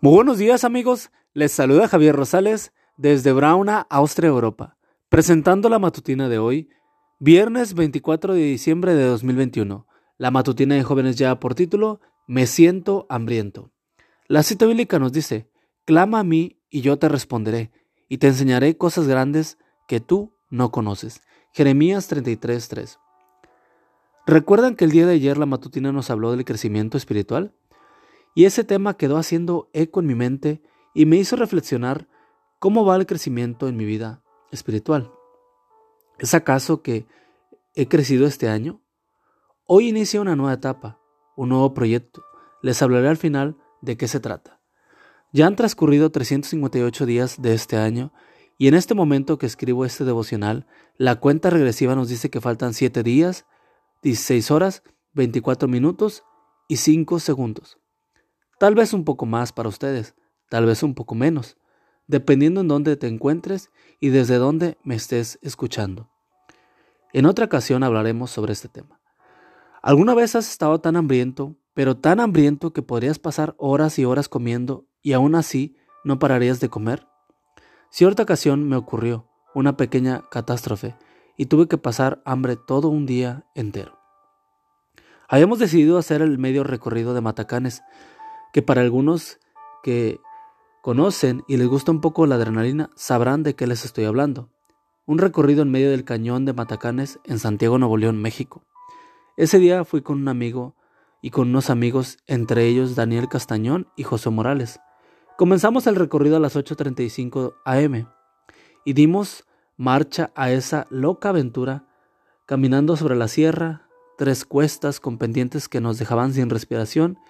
Muy 0.00 0.14
buenos 0.14 0.38
días 0.38 0.62
amigos, 0.62 1.10
les 1.34 1.50
saluda 1.50 1.88
Javier 1.88 2.14
Rosales 2.14 2.72
desde 2.96 3.32
Brauna, 3.32 3.84
Austria, 3.90 4.28
Europa, 4.28 4.76
presentando 5.08 5.68
la 5.68 5.80
matutina 5.80 6.28
de 6.28 6.38
hoy, 6.38 6.68
viernes 7.18 7.74
24 7.74 8.34
de 8.34 8.42
diciembre 8.42 8.94
de 8.94 9.02
2021. 9.02 9.88
La 10.16 10.30
matutina 10.30 10.76
de 10.76 10.84
jóvenes 10.84 11.16
ya 11.16 11.40
por 11.40 11.56
título, 11.56 12.00
Me 12.28 12.46
siento 12.46 13.06
hambriento. 13.08 13.72
La 14.28 14.44
cita 14.44 14.66
bíblica 14.66 15.00
nos 15.00 15.12
dice, 15.12 15.50
Clama 15.84 16.20
a 16.20 16.24
mí 16.24 16.60
y 16.70 16.82
yo 16.82 16.96
te 17.00 17.08
responderé, 17.08 17.72
y 18.08 18.18
te 18.18 18.28
enseñaré 18.28 18.76
cosas 18.76 19.08
grandes 19.08 19.58
que 19.88 19.98
tú 19.98 20.32
no 20.48 20.70
conoces. 20.70 21.22
Jeremías 21.52 22.08
33:3. 22.08 23.00
¿Recuerdan 24.28 24.76
que 24.76 24.84
el 24.84 24.92
día 24.92 25.08
de 25.08 25.14
ayer 25.14 25.38
la 25.38 25.46
matutina 25.46 25.90
nos 25.90 26.08
habló 26.08 26.30
del 26.30 26.44
crecimiento 26.44 26.96
espiritual? 26.96 27.52
Y 28.38 28.44
ese 28.44 28.62
tema 28.62 28.96
quedó 28.96 29.16
haciendo 29.16 29.68
eco 29.72 29.98
en 29.98 30.06
mi 30.06 30.14
mente 30.14 30.62
y 30.94 31.06
me 31.06 31.16
hizo 31.16 31.34
reflexionar 31.34 32.06
cómo 32.60 32.84
va 32.84 32.94
el 32.94 33.04
crecimiento 33.04 33.66
en 33.66 33.76
mi 33.76 33.84
vida 33.84 34.22
espiritual. 34.52 35.10
¿Es 36.20 36.34
acaso 36.34 36.80
que 36.80 37.08
he 37.74 37.88
crecido 37.88 38.28
este 38.28 38.48
año? 38.48 38.80
Hoy 39.66 39.88
inicia 39.88 40.20
una 40.20 40.36
nueva 40.36 40.52
etapa, 40.52 41.00
un 41.36 41.48
nuevo 41.48 41.74
proyecto. 41.74 42.22
Les 42.62 42.80
hablaré 42.80 43.08
al 43.08 43.16
final 43.16 43.56
de 43.82 43.96
qué 43.96 44.06
se 44.06 44.20
trata. 44.20 44.60
Ya 45.32 45.48
han 45.48 45.56
transcurrido 45.56 46.12
358 46.12 47.06
días 47.06 47.42
de 47.42 47.54
este 47.54 47.76
año 47.76 48.12
y 48.56 48.68
en 48.68 48.74
este 48.74 48.94
momento 48.94 49.38
que 49.38 49.46
escribo 49.46 49.84
este 49.84 50.04
devocional, 50.04 50.68
la 50.96 51.16
cuenta 51.16 51.50
regresiva 51.50 51.96
nos 51.96 52.08
dice 52.08 52.30
que 52.30 52.40
faltan 52.40 52.72
7 52.72 53.02
días, 53.02 53.46
16 54.04 54.52
horas, 54.52 54.84
24 55.14 55.66
minutos 55.66 56.22
y 56.68 56.76
5 56.76 57.18
segundos. 57.18 57.78
Tal 58.58 58.74
vez 58.74 58.92
un 58.92 59.04
poco 59.04 59.24
más 59.24 59.52
para 59.52 59.68
ustedes, 59.68 60.14
tal 60.48 60.66
vez 60.66 60.82
un 60.82 60.94
poco 60.94 61.14
menos, 61.14 61.56
dependiendo 62.08 62.60
en 62.60 62.68
dónde 62.68 62.96
te 62.96 63.06
encuentres 63.06 63.70
y 64.00 64.08
desde 64.08 64.36
dónde 64.36 64.78
me 64.82 64.96
estés 64.96 65.38
escuchando. 65.42 66.10
En 67.12 67.26
otra 67.26 67.44
ocasión 67.44 67.84
hablaremos 67.84 68.30
sobre 68.30 68.52
este 68.52 68.68
tema. 68.68 69.00
¿Alguna 69.80 70.14
vez 70.14 70.34
has 70.34 70.50
estado 70.50 70.80
tan 70.80 70.96
hambriento, 70.96 71.56
pero 71.72 71.96
tan 71.96 72.18
hambriento 72.18 72.72
que 72.72 72.82
podrías 72.82 73.20
pasar 73.20 73.54
horas 73.58 73.98
y 73.98 74.04
horas 74.04 74.28
comiendo 74.28 74.86
y 75.02 75.12
aún 75.12 75.36
así 75.36 75.76
no 76.02 76.18
pararías 76.18 76.58
de 76.58 76.68
comer? 76.68 77.06
Cierta 77.90 78.24
ocasión 78.24 78.68
me 78.68 78.76
ocurrió 78.76 79.28
una 79.54 79.76
pequeña 79.76 80.24
catástrofe 80.30 80.96
y 81.36 81.46
tuve 81.46 81.68
que 81.68 81.78
pasar 81.78 82.20
hambre 82.24 82.56
todo 82.56 82.88
un 82.88 83.06
día 83.06 83.46
entero. 83.54 83.98
Habíamos 85.28 85.58
decidido 85.58 85.98
hacer 85.98 86.22
el 86.22 86.38
medio 86.38 86.64
recorrido 86.64 87.14
de 87.14 87.20
Matacanes, 87.20 87.82
que 88.58 88.62
para 88.62 88.80
algunos 88.80 89.38
que 89.84 90.18
conocen 90.82 91.44
y 91.46 91.58
les 91.58 91.68
gusta 91.68 91.92
un 91.92 92.00
poco 92.00 92.26
la 92.26 92.34
adrenalina 92.34 92.90
sabrán 92.96 93.44
de 93.44 93.54
qué 93.54 93.68
les 93.68 93.84
estoy 93.84 94.04
hablando. 94.04 94.50
Un 95.06 95.18
recorrido 95.18 95.62
en 95.62 95.70
medio 95.70 95.92
del 95.92 96.04
cañón 96.04 96.44
de 96.44 96.54
Matacanes 96.54 97.20
en 97.22 97.38
Santiago, 97.38 97.78
Nuevo 97.78 97.96
León, 97.96 98.20
México. 98.20 98.64
Ese 99.36 99.60
día 99.60 99.84
fui 99.84 100.02
con 100.02 100.18
un 100.18 100.26
amigo 100.26 100.74
y 101.22 101.30
con 101.30 101.50
unos 101.50 101.70
amigos, 101.70 102.18
entre 102.26 102.66
ellos 102.66 102.96
Daniel 102.96 103.28
Castañón 103.28 103.86
y 103.94 104.02
José 104.02 104.28
Morales. 104.30 104.80
Comenzamos 105.36 105.86
el 105.86 105.94
recorrido 105.94 106.36
a 106.36 106.40
las 106.40 106.56
8.35 106.56 107.54
am 107.64 108.08
y 108.84 108.92
dimos 108.92 109.44
marcha 109.76 110.32
a 110.34 110.50
esa 110.50 110.88
loca 110.90 111.28
aventura, 111.28 111.86
caminando 112.44 112.96
sobre 112.96 113.14
la 113.14 113.28
sierra, 113.28 113.86
tres 114.16 114.44
cuestas 114.44 114.98
con 114.98 115.16
pendientes 115.16 115.68
que 115.68 115.80
nos 115.80 115.96
dejaban 115.96 116.32
sin 116.32 116.50
respiración 116.50 117.20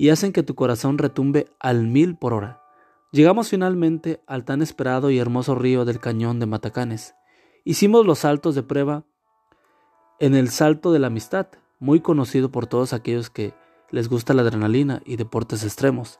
y 0.00 0.08
hacen 0.08 0.32
que 0.32 0.42
tu 0.42 0.54
corazón 0.54 0.96
retumbe 0.96 1.52
al 1.60 1.86
mil 1.86 2.16
por 2.16 2.32
hora. 2.32 2.62
Llegamos 3.12 3.50
finalmente 3.50 4.22
al 4.26 4.46
tan 4.46 4.62
esperado 4.62 5.10
y 5.10 5.18
hermoso 5.18 5.54
río 5.54 5.84
del 5.84 6.00
cañón 6.00 6.40
de 6.40 6.46
Matacanes. 6.46 7.14
Hicimos 7.64 8.06
los 8.06 8.20
saltos 8.20 8.54
de 8.54 8.62
prueba 8.62 9.04
en 10.18 10.34
el 10.34 10.48
Salto 10.48 10.90
de 10.90 11.00
la 11.00 11.08
Amistad, 11.08 11.48
muy 11.80 12.00
conocido 12.00 12.50
por 12.50 12.66
todos 12.66 12.94
aquellos 12.94 13.28
que 13.28 13.52
les 13.90 14.08
gusta 14.08 14.32
la 14.32 14.40
adrenalina 14.40 15.02
y 15.04 15.16
deportes 15.16 15.64
extremos. 15.64 16.18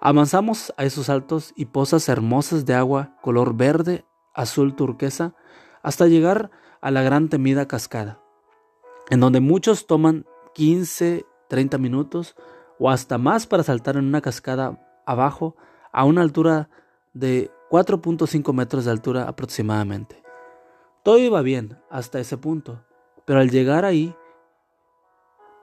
Avanzamos 0.00 0.74
a 0.76 0.82
esos 0.82 1.06
saltos 1.06 1.52
y 1.54 1.66
pozas 1.66 2.08
hermosas 2.08 2.66
de 2.66 2.74
agua 2.74 3.16
color 3.22 3.56
verde, 3.56 4.04
azul 4.34 4.74
turquesa, 4.74 5.36
hasta 5.84 6.08
llegar 6.08 6.50
a 6.80 6.90
la 6.90 7.02
gran 7.02 7.28
temida 7.28 7.68
cascada, 7.68 8.20
en 9.10 9.20
donde 9.20 9.38
muchos 9.38 9.86
toman 9.86 10.26
15, 10.54 11.24
30 11.48 11.78
minutos 11.78 12.34
o 12.82 12.90
hasta 12.90 13.16
más 13.16 13.46
para 13.46 13.62
saltar 13.62 13.96
en 13.96 14.06
una 14.06 14.20
cascada 14.20 14.76
abajo 15.06 15.54
a 15.92 16.04
una 16.04 16.20
altura 16.20 16.68
de 17.12 17.48
4.5 17.70 18.52
metros 18.52 18.84
de 18.84 18.90
altura 18.90 19.28
aproximadamente. 19.28 20.20
Todo 21.04 21.18
iba 21.18 21.42
bien 21.42 21.78
hasta 21.90 22.18
ese 22.18 22.36
punto, 22.38 22.84
pero 23.24 23.38
al 23.38 23.50
llegar 23.50 23.84
ahí 23.84 24.16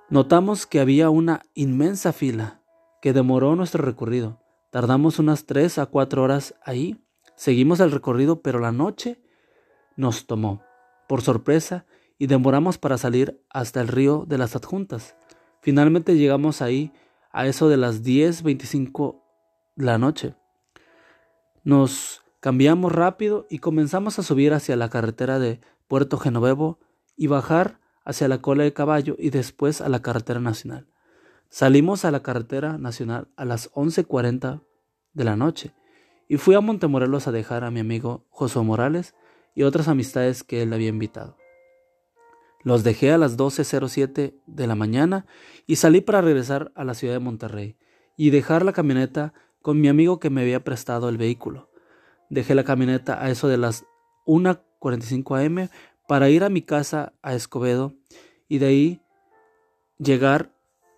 notamos 0.07 0.65
que 0.65 0.79
había 0.79 1.09
una 1.09 1.41
inmensa 1.55 2.13
fila 2.13 2.61
que 3.01 3.11
demoró 3.11 3.53
nuestro 3.57 3.83
recorrido. 3.83 4.39
Tardamos 4.69 5.19
unas 5.19 5.45
3 5.45 5.77
a 5.79 5.87
4 5.87 6.23
horas 6.23 6.55
ahí, 6.63 7.03
seguimos 7.35 7.81
el 7.81 7.91
recorrido, 7.91 8.41
pero 8.41 8.59
la 8.59 8.71
noche 8.71 9.21
nos 9.97 10.25
tomó 10.25 10.63
por 11.09 11.21
sorpresa 11.21 11.85
y 12.17 12.27
demoramos 12.27 12.77
para 12.77 12.97
salir 12.97 13.43
hasta 13.49 13.81
el 13.81 13.89
río 13.89 14.23
de 14.25 14.37
las 14.37 14.55
adjuntas. 14.55 15.17
Finalmente 15.59 16.15
llegamos 16.15 16.61
ahí 16.61 16.93
a 17.31 17.45
eso 17.45 17.69
de 17.69 17.77
las 17.77 18.03
10.25 18.03 19.21
de 19.75 19.85
la 19.85 19.97
noche. 19.97 20.35
Nos 21.63 22.21
cambiamos 22.39 22.91
rápido 22.91 23.47
y 23.49 23.59
comenzamos 23.59 24.19
a 24.19 24.23
subir 24.23 24.53
hacia 24.53 24.75
la 24.75 24.89
carretera 24.89 25.39
de 25.39 25.59
Puerto 25.87 26.17
Genovevo 26.17 26.79
y 27.15 27.27
bajar 27.27 27.79
hacia 28.05 28.27
la 28.27 28.41
cola 28.41 28.63
de 28.63 28.73
caballo 28.73 29.15
y 29.19 29.29
después 29.29 29.81
a 29.81 29.89
la 29.89 30.01
carretera 30.01 30.39
nacional. 30.39 30.87
Salimos 31.49 32.05
a 32.05 32.11
la 32.11 32.21
carretera 32.21 32.77
nacional 32.77 33.27
a 33.35 33.45
las 33.45 33.71
11.40 33.73 34.61
de 35.13 35.23
la 35.23 35.35
noche 35.35 35.73
y 36.27 36.37
fui 36.37 36.55
a 36.55 36.61
Montemorelos 36.61 37.27
a 37.27 37.31
dejar 37.31 37.63
a 37.63 37.71
mi 37.71 37.79
amigo 37.79 38.25
José 38.29 38.59
Morales 38.59 39.15
y 39.55 39.63
otras 39.63 39.87
amistades 39.87 40.43
que 40.43 40.61
él 40.61 40.71
había 40.73 40.89
invitado. 40.89 41.38
Los 42.69 42.83
dejé 42.83 43.11
a 43.11 43.17
las 43.17 43.35
12.07 43.35 44.35
de 44.45 44.67
la 44.67 44.75
mañana 44.75 45.25
y 45.65 45.77
salí 45.77 46.01
para 46.01 46.21
regresar 46.21 46.71
a 46.75 46.83
la 46.83 46.93
ciudad 46.93 47.15
de 47.15 47.19
Monterrey 47.19 47.77
y 48.15 48.29
dejar 48.29 48.63
la 48.63 48.73
camioneta 48.73 49.33
con 49.63 49.81
mi 49.81 49.87
amigo 49.87 50.19
que 50.19 50.29
me 50.29 50.41
había 50.41 50.63
prestado 50.63 51.09
el 51.09 51.17
vehículo. 51.17 51.71
Dejé 52.29 52.53
la 52.53 52.63
camioneta 52.63 53.25
a 53.25 53.31
eso 53.31 53.47
de 53.47 53.57
las 53.57 53.87
1.45 54.27 55.43
am 55.43 55.69
para 56.07 56.29
ir 56.29 56.43
a 56.43 56.49
mi 56.49 56.61
casa 56.61 57.13
a 57.23 57.33
Escobedo 57.33 57.95
y 58.47 58.59
de 58.59 58.67
ahí 58.67 59.01
llegar 59.97 60.53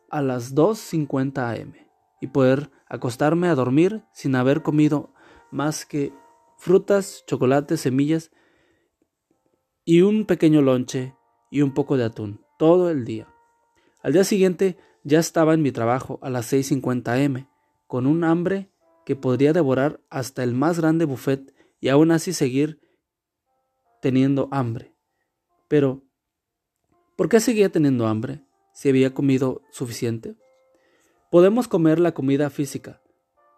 a 0.10 0.22
las 0.22 0.54
2.50 0.54 1.62
am 1.62 1.74
y 2.20 2.28
poder 2.28 2.70
acostarme 2.86 3.48
a 3.48 3.56
dormir 3.56 4.04
sin 4.12 4.36
haber 4.36 4.62
comido 4.62 5.14
más 5.52 5.86
que 5.86 6.12
frutas, 6.58 7.24
chocolates, 7.28 7.80
semillas 7.80 8.30
y 9.86 10.02
un 10.02 10.26
pequeño 10.26 10.62
lonche 10.62 11.16
y 11.52 11.62
un 11.62 11.76
poco 11.76 11.98
de 11.98 12.06
atún, 12.06 12.44
todo 12.58 12.90
el 12.90 13.06
día. 13.06 13.28
Al 14.02 14.14
día 14.14 14.24
siguiente 14.24 14.78
ya 15.04 15.20
estaba 15.20 15.54
en 15.54 15.62
mi 15.62 15.72
trabajo 15.72 16.18
a 16.24 16.32
las 16.32 16.52
6.50 16.52 17.26
am, 17.26 17.48
con 17.86 18.08
un 18.08 18.24
hambre 18.24 18.72
que 19.06 19.16
podría 19.16 19.54
devorar 19.54 20.00
hasta 20.10 20.44
el 20.44 20.54
más 20.54 20.80
grande 20.80 21.06
buffet 21.06 21.54
y 21.80 21.90
aún 21.90 22.12
así 22.12 22.34
seguir 22.34 22.80
teniendo 24.02 24.48
hambre. 24.52 24.96
Pero, 25.68 26.04
¿por 27.16 27.30
qué 27.30 27.40
seguía 27.40 27.70
teniendo 27.70 28.08
hambre 28.08 28.44
si 28.74 28.90
había 28.90 29.14
comido 29.14 29.62
suficiente? 29.72 30.36
Podemos 31.30 31.68
comer 31.68 32.00
la 32.00 32.14
comida 32.14 32.50
física, 32.50 33.02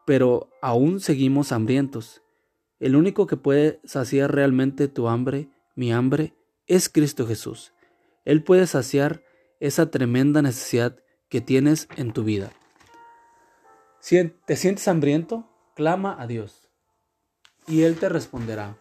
pero 0.05 0.49
aún 0.61 0.99
seguimos 0.99 1.51
hambrientos. 1.51 2.21
El 2.79 2.95
único 2.95 3.27
que 3.27 3.37
puede 3.37 3.79
saciar 3.83 4.33
realmente 4.33 4.87
tu 4.87 5.07
hambre, 5.07 5.49
mi 5.75 5.91
hambre, 5.91 6.33
es 6.67 6.89
Cristo 6.89 7.25
Jesús. 7.25 7.73
Él 8.25 8.43
puede 8.43 8.67
saciar 8.67 9.23
esa 9.59 9.89
tremenda 9.89 10.41
necesidad 10.41 10.97
que 11.29 11.41
tienes 11.41 11.87
en 11.95 12.13
tu 12.13 12.23
vida. 12.23 12.51
Si 13.99 14.21
te 14.45 14.55
sientes 14.55 14.87
hambriento, 14.87 15.49
clama 15.75 16.21
a 16.21 16.27
Dios 16.27 16.69
y 17.67 17.83
Él 17.83 17.97
te 17.97 18.09
responderá 18.09 18.77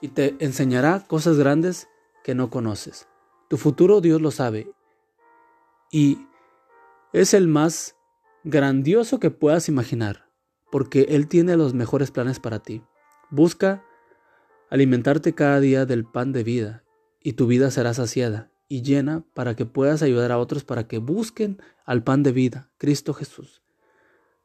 y 0.00 0.08
te 0.08 0.36
enseñará 0.40 1.04
cosas 1.06 1.36
grandes 1.36 1.88
que 2.24 2.34
no 2.34 2.50
conoces. 2.50 3.08
Tu 3.48 3.56
futuro 3.56 4.00
Dios 4.00 4.20
lo 4.20 4.30
sabe 4.30 4.70
y 5.90 6.26
es 7.12 7.34
el 7.34 7.48
más 7.48 7.96
grandioso 8.44 9.20
que 9.20 9.30
puedas 9.30 9.68
imaginar, 9.68 10.30
porque 10.70 11.02
Él 11.10 11.28
tiene 11.28 11.56
los 11.56 11.74
mejores 11.74 12.10
planes 12.10 12.40
para 12.40 12.60
ti. 12.60 12.82
Busca 13.30 13.84
alimentarte 14.70 15.34
cada 15.34 15.60
día 15.60 15.84
del 15.84 16.04
pan 16.04 16.32
de 16.32 16.42
vida 16.42 16.84
y 17.20 17.34
tu 17.34 17.46
vida 17.46 17.70
será 17.70 17.92
saciada 17.92 18.51
y 18.72 18.80
llena 18.80 19.22
para 19.34 19.54
que 19.54 19.66
puedas 19.66 20.00
ayudar 20.00 20.32
a 20.32 20.38
otros 20.38 20.64
para 20.64 20.88
que 20.88 20.96
busquen 20.96 21.60
al 21.84 22.02
pan 22.02 22.22
de 22.22 22.32
vida, 22.32 22.70
Cristo 22.78 23.12
Jesús. 23.12 23.60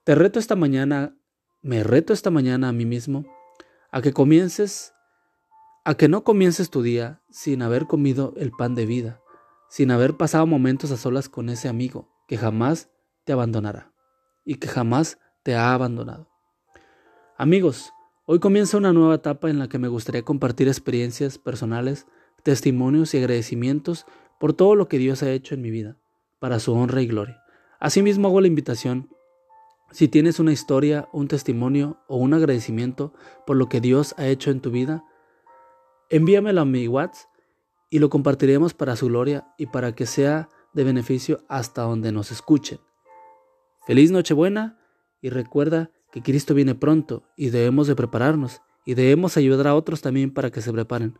Te 0.03 0.15
reto 0.15 0.37
esta 0.37 0.57
mañana 0.57 1.15
me 1.61 1.81
reto 1.81 2.11
esta 2.11 2.29
mañana 2.29 2.67
a 2.67 2.73
mí 2.73 2.85
mismo 2.85 3.23
a 3.89 4.01
que 4.01 4.11
comiences, 4.11 4.93
a 5.85 5.95
que 5.95 6.09
no 6.09 6.25
comiences 6.25 6.69
tu 6.69 6.81
día 6.81 7.21
sin 7.29 7.61
haber 7.61 7.87
comido 7.87 8.33
el 8.35 8.51
pan 8.51 8.75
de 8.75 8.85
vida, 8.85 9.21
sin 9.69 9.91
haber 9.91 10.17
pasado 10.17 10.45
momentos 10.45 10.91
a 10.91 10.97
solas 10.97 11.29
con 11.29 11.47
ese 11.47 11.69
amigo 11.69 12.09
que 12.27 12.37
jamás 12.37 12.89
te 13.23 13.31
abandonará 13.31 13.93
y 14.43 14.55
que 14.55 14.67
jamás 14.67 15.19
te 15.43 15.55
ha 15.55 15.73
abandonado. 15.73 16.29
Amigos, 17.37 17.93
hoy 18.25 18.39
comienza 18.39 18.75
una 18.75 18.91
nueva 18.91 19.15
etapa 19.15 19.49
en 19.49 19.57
la 19.57 19.69
que 19.69 19.79
me 19.79 19.87
gustaría 19.87 20.25
compartir 20.25 20.67
experiencias 20.67 21.37
personales, 21.37 22.07
testimonios 22.47 23.13
y 23.13 23.17
agradecimientos 23.17 24.05
por 24.39 24.53
todo 24.53 24.75
lo 24.75 24.87
que 24.87 24.99
Dios 24.99 25.21
ha 25.21 25.29
hecho 25.29 25.53
en 25.53 25.61
mi 25.61 25.69
vida, 25.69 25.97
para 26.39 26.61
su 26.61 26.71
honra 26.71 27.01
y 27.01 27.07
gloria. 27.07 27.43
Asimismo 27.77 28.29
hago 28.29 28.39
la 28.39 28.47
invitación 28.47 29.09
si 29.91 30.07
tienes 30.07 30.39
una 30.39 30.53
historia, 30.53 31.09
un 31.11 31.27
testimonio 31.27 31.97
o 32.07 32.15
un 32.15 32.33
agradecimiento 32.33 33.13
por 33.45 33.57
lo 33.57 33.67
que 33.67 33.81
Dios 33.81 34.15
ha 34.17 34.27
hecho 34.27 34.49
en 34.49 34.61
tu 34.61 34.71
vida, 34.71 35.03
envíamelo 36.09 36.61
a 36.61 36.65
mi 36.65 36.87
WhatsApp 36.87 37.29
y 37.89 37.99
lo 37.99 38.09
compartiremos 38.09 38.73
para 38.73 38.95
su 38.95 39.07
gloria 39.07 39.53
y 39.57 39.65
para 39.65 39.93
que 39.93 40.05
sea 40.05 40.47
de 40.71 40.85
beneficio 40.85 41.43
hasta 41.49 41.81
donde 41.81 42.13
nos 42.13 42.31
escuchen. 42.31 42.79
Feliz 43.85 44.09
Nochebuena 44.09 44.79
y 45.21 45.31
recuerda 45.31 45.91
que 46.13 46.23
Cristo 46.23 46.53
viene 46.53 46.75
pronto 46.75 47.23
y 47.35 47.49
debemos 47.49 47.87
de 47.87 47.95
prepararnos 47.97 48.61
y 48.85 48.93
debemos 48.93 49.35
ayudar 49.35 49.67
a 49.67 49.75
otros 49.75 49.99
también 49.99 50.33
para 50.33 50.49
que 50.49 50.61
se 50.61 50.71
preparen, 50.71 51.19